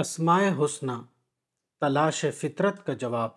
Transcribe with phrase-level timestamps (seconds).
[0.00, 0.92] اسماء حسنہ،
[1.80, 3.30] تلاش فطرت کا جواب۔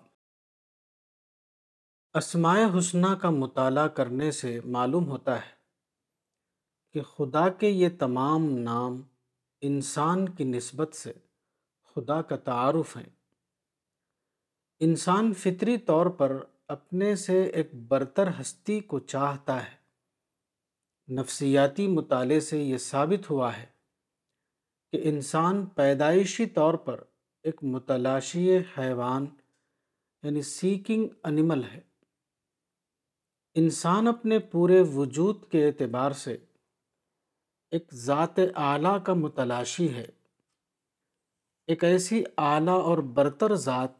[2.13, 5.51] اسماء حسنہ کا مطالعہ کرنے سے معلوم ہوتا ہے
[6.93, 9.01] کہ خدا کے یہ تمام نام
[9.61, 11.13] انسان کی نسبت سے
[11.95, 13.09] خدا کا تعارف ہیں۔
[14.79, 19.83] انسان فطری طور پر اپنے سے ایک برتر ہستی کو چاہتا ہے۔
[21.13, 23.72] نفسیاتی مطالعے سے یہ ثابت ہوا ہے
[24.93, 27.03] کہ انسان پیدائشی طور پر
[27.43, 29.25] ایک متلاشی حیوان
[30.23, 31.81] یعنی سیکنگ انیمل ہے۔
[33.53, 36.37] انسان اپنے پورے وجود کے اعتبار سے
[37.71, 40.05] ایک ذات اعلیٰ کا متلاشی ہے۔
[41.67, 43.91] ایک ایسی اعلیٰ اور برتر ذات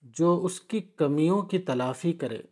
[0.00, 2.42] جو اس کی کمیوں کی تلافی کرے،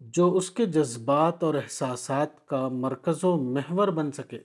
[0.00, 4.38] جو اس کے جذبات اور احساسات کا مرکز و محور بن سکے۔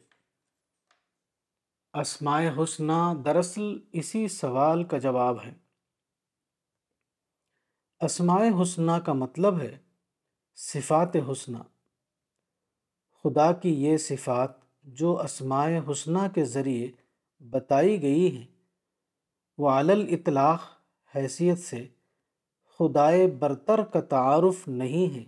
[1.99, 5.53] اسماء حسنہ دراصل اسی سوال کا جواب ہے۔
[7.99, 9.77] اسماء حسنہ کا مطلب ہے
[10.55, 11.57] صفات حسنہ۔
[13.23, 14.51] خدا کی یہ صفات
[14.83, 16.91] جو اسماء حسنہ کے ذریعے
[17.39, 18.47] بتائی گئی ہیں،
[19.57, 20.59] وہ علل اطلاق
[21.15, 21.87] حیثیت سے
[22.79, 25.23] خدائے برتر کا تعارف نہیں ہے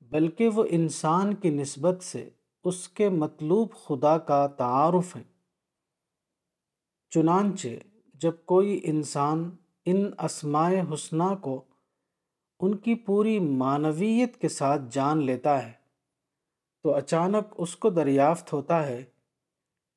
[0.00, 2.30] بلکہ وہ انسان کی نسبت سے
[2.64, 5.35] اس کے مطلوب خدا کا تعارف ہے
[7.10, 7.68] چنانچہ
[8.14, 9.50] جب کوئی انسان
[9.84, 11.64] ان اسماء حسنہ کو
[12.60, 15.72] ان کی پوری معنویت کے ساتھ جان لیتا ہے،
[16.82, 19.04] تو اچانک اس کو دریافت ہوتا ہے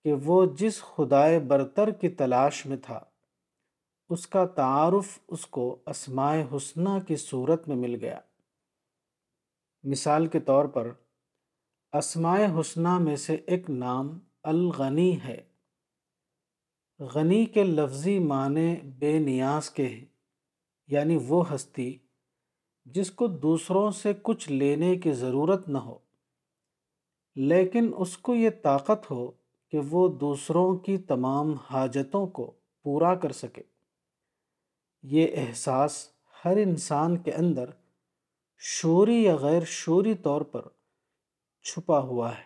[0.04, 3.00] کہ وہ جس خدائے برتر کی تلاش میں تھا،
[4.10, 8.20] اس کا تعارف اس کو اسماء حسنہ کی صورت میں مل گیا۔
[9.84, 10.92] مثال کے طور پر،
[11.94, 15.49] اسماء حسنہ میں سے ایک نام الغنی ہے۔
[17.00, 20.06] غنی کے لفظی معنی بے نیاز کے ہیں
[20.88, 21.98] یعنی وہ ہستی
[22.86, 26.00] جس کو دوسروں سے کچھ لینے کی ضرورت نہ ہو۔
[27.36, 29.32] لیکن اس کو یہ طاقت ہو
[29.72, 32.52] کہ وہ دوسروں کی تمام حاجتوں کو
[32.84, 33.62] پورا کر سکے۔
[35.04, 36.10] یہ احساس
[36.46, 37.70] ہر انسان کے اندر
[38.58, 40.62] شوری یا غیر شوری طور پر
[41.64, 42.44] چھپا ہوا ہے۔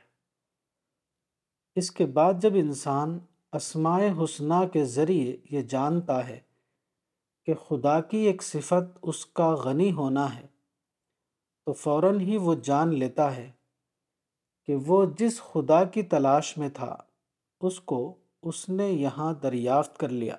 [1.75, 3.19] اس کے بعد جب انسان
[3.53, 6.39] اسماء حسنہ کے ذریعے یہ جانتا ہے
[7.45, 10.47] کہ خدا کی ایک صفت اس کا غنی ہونا ہے،
[11.65, 13.51] تو فوراً ہی وہ جان لیتا ہے
[14.65, 16.97] کہ وہ جس خدا کی تلاش میں تھا،
[17.61, 20.35] اس کو اس نے یہاں دریافت کر لیا۔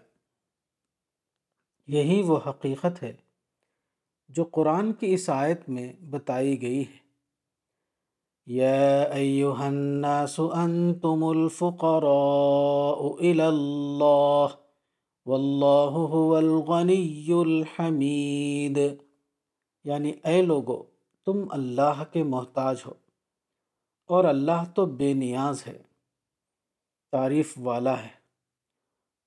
[1.87, 3.13] یہی وہ حقیقت ہے
[4.29, 7.04] جو قرآن کی اس آیت میں بتائی گئی ہے۔
[8.49, 14.47] يا أيها الناس أنتم الفقراء إلى الله
[15.27, 18.79] والله هو الغني الحميد۔
[19.85, 20.83] یعنی اے لوگو،
[21.25, 22.93] تم اللہ کے محتاج ہو
[24.07, 25.83] اور اللہ تو بے نیاز ہے،
[27.13, 28.25] تعریف والا ہے۔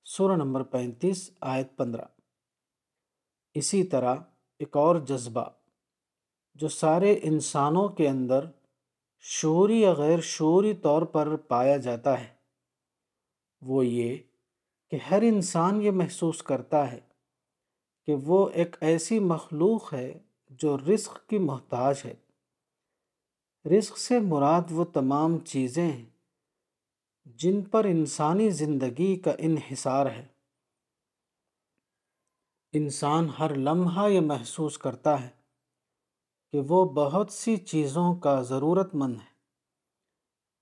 [0.04, 2.04] سورہ نمبر پینتیس، آیت پندرہ۔
[3.54, 4.16] اسی طرح
[4.58, 5.44] ایک اور جذبہ
[6.54, 8.44] جو سارے انسانوں کے اندر
[9.20, 12.34] شعوری یا غیر شعوری طور پر پایا جاتا ہے۔
[13.60, 14.18] وہ یہ
[14.90, 17.00] کہ ہر انسان یہ محسوس کرتا ہے
[18.06, 20.18] کہ وہ ایک ایسی مخلوق ہے
[20.50, 22.14] جو رزق کی محتاج ہے۔
[23.78, 26.06] رزق سے مراد وہ تمام چیزیں ہیں
[27.24, 30.26] جن پر انسانی زندگی کا انحصار ہے۔
[32.72, 35.37] انسان ہر لمحہ یہ محسوس کرتا ہے
[36.52, 39.38] کہ وہ بہت سی چیزوں کا ضرورت مند ہے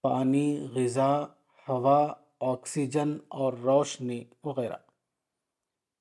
[0.03, 1.23] پانی، غذا،
[1.69, 4.77] ہوا، آکسیجن اور روشنی وغیرہ۔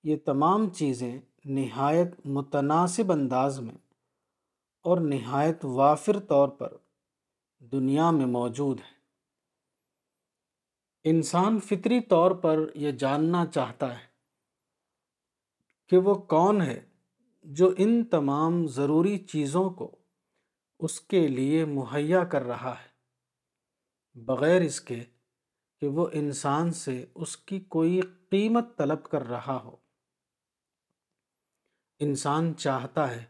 [0.03, 3.75] یہ تمام چیزیں نہایت متناسب انداز میں
[4.81, 6.77] اور نہایت وافر طور پر
[7.59, 8.95] دنیا میں موجود ہیں۔
[11.03, 14.05] انسان فطری طور پر یہ جاننا چاہتا ہے
[15.89, 16.94] کہ وہ کون ہے
[17.47, 19.95] جو ان تمام ضروری چیزوں کو
[20.79, 22.87] اس کے لیے مہیا کر رہا ہے،
[24.19, 25.03] بغیر اس کے
[25.81, 29.75] کہ وہ انسان سے اس کی کوئی قیمت طلب کر رہا ہو۔
[31.99, 33.25] انسان چاہتا ہے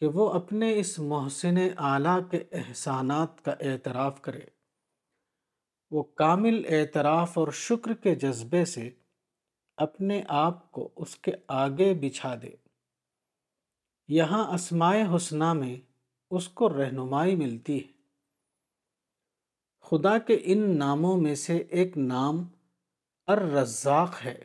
[0.00, 4.44] کہ وہ اپنے اس محسن اعلیٰ کے احسانات کا اعتراف کرے۔
[5.90, 8.90] وہ کامل اعتراف اور شکر کے جذبے سے
[9.76, 12.67] اپنے آپ کو اس کے آگے بچھا دے۔
[14.08, 15.76] یہاں اسماء حسنہ میں
[16.30, 17.92] اس کو رہنمائی ملتی ہے۔
[19.80, 22.36] خدا کے ان ناموں میں سے ایک نام
[23.26, 24.42] الرزاق ہے۔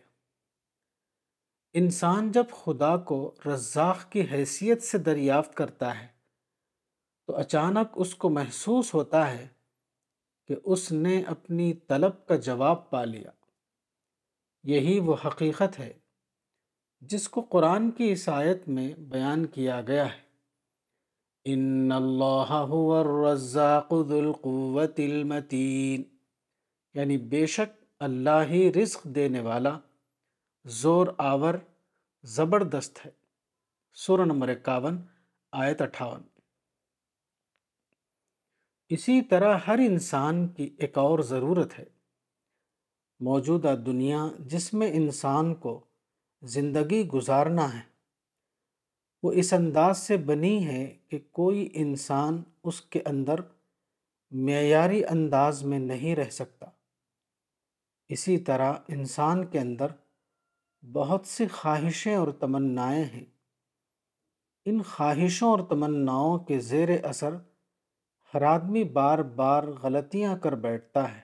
[1.74, 6.08] انسان جب خدا کو رزاق کی حیثیت سے دریافت کرتا ہے،
[7.28, 9.48] تو اچانک اس کو محسوس ہوتا ہے
[10.48, 13.32] کہ اس نے اپنی طلب کا جواب پا لیا۔
[14.64, 16.03] یہی وہ حقیقت ہے
[17.08, 20.22] جس کو قرآن کی عیسائیت میں بیان کیا گیا ہے۔
[21.46, 26.04] ان اللہ هو الرزاق ذو القوت المتین
[26.94, 29.80] یعنی بے شک اللہ ہی رزق دینے والا
[30.66, 31.54] زور آور
[32.24, 33.12] زبردست ہے۔
[33.94, 35.02] سورہ نمبر اکاون،
[35.52, 36.22] آیت اٹھاون۔
[38.90, 41.86] اسی طرح ہر انسان کی ایک اور ضرورت ہے۔
[43.20, 45.86] موجودہ دنیا جس میں انسان کو
[46.44, 47.82] زندگی گزارنا ہے۔
[49.24, 53.36] وہ اس انداز سے بنی ہے کہ کوئی انسان اس کے اندر
[54.32, 56.66] معیاری انداز میں نہیں رہ سکتا۔
[58.10, 59.88] اسی طرح انسان کے اندر
[60.94, 63.26] بہت سی خواہشیں اور تمنائیں ہیں۔
[64.66, 67.36] ان خواہشوں اور تمناؤں کے زیر اثر
[68.34, 71.22] ہر آدمی بار بار غلطیاں کر بیٹھتا ہے۔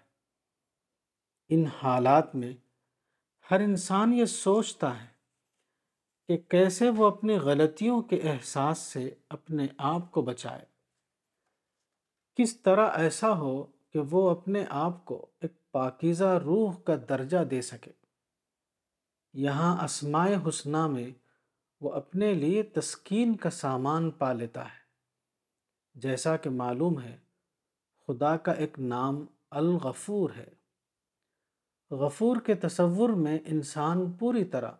[1.49, 2.53] ان حالات میں
[3.51, 5.08] ہر انسان یہ سوچتا ہے
[6.29, 10.65] کہ کیسے وہ اپنی غلطیوں کے احساس سے اپنے آپ کو بچائے۔
[12.35, 17.61] کس طرح ایسا ہو کہ وہ اپنے آپ کو ایک پاکیزہ روح کا درجہ دے
[17.61, 17.91] سکے۔
[19.33, 21.09] یہاں اسماء حسنہ میں
[21.81, 24.79] وہ اپنے لیے تسکین کا سامان پا لیتا ہے۔
[25.93, 27.17] جیسا کہ معلوم ہے،
[28.07, 30.49] خدا کا ایک نام الغفور ہے۔
[31.91, 34.71] غفور کے تصور میں انسان پوری طرح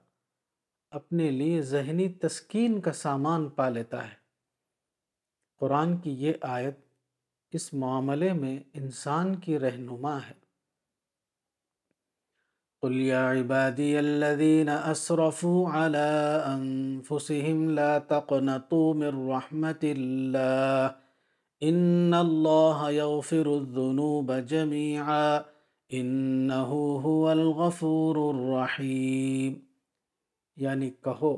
[0.92, 4.20] اپنے لیے ذہنی تسکین کا سامان پا لیتا ہے۔
[5.60, 6.80] قرآن کی یہ آیت
[7.52, 10.50] اس معاملے میں انسان کی رہنما ہے۔
[12.82, 20.88] قل يا عبادي الذين أسرفوا على أنفسهم لا تقنطوا من رحمة الله
[21.62, 25.38] إن الله يغفر الذنوب جميعا
[25.94, 29.69] إنه هو الغفور الرحيم۔
[30.60, 31.38] یعنی کہو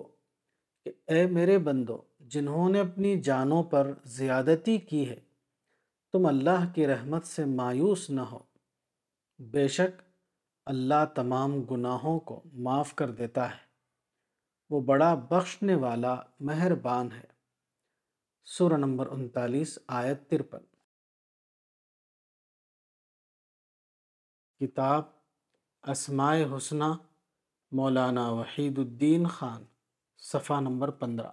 [0.84, 5.20] کہ اے میرے بندو، جنہوں نے اپنی جانوں پر زیادتی کی ہے،
[6.12, 8.40] تم اللہ کی رحمت سے مایوس نہ ہو۔
[9.40, 10.02] بے شک
[10.66, 13.66] اللہ تمام گناہوں کو معاف کر دیتا ہے۔
[14.70, 17.28] وہ بڑا بخشنے والا مہربان ہے۔
[18.46, 20.64] سورہ نمبر انتالیس، آیت ترپن۔
[24.60, 25.04] کتاب
[25.84, 26.84] اسماء حسنہ
[27.72, 29.66] مولانا وحید الدین خان
[30.18, 31.32] صفحہ نمبر پندرہ۔